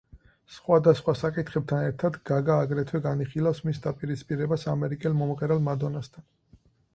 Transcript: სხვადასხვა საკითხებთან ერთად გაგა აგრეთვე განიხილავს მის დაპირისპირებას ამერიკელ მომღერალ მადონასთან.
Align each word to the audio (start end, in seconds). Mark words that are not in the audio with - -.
სხვადასხვა 0.53 1.13
საკითხებთან 1.17 1.83
ერთად 1.89 2.17
გაგა 2.29 2.55
აგრეთვე 2.61 3.01
განიხილავს 3.03 3.61
მის 3.69 3.83
დაპირისპირებას 3.85 4.67
ამერიკელ 4.75 5.17
მომღერალ 5.21 5.63
მადონასთან. 5.69 6.27